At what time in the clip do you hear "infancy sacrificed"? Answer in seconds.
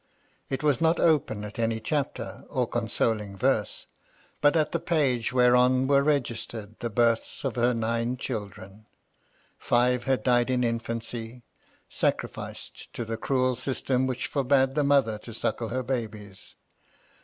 10.63-12.91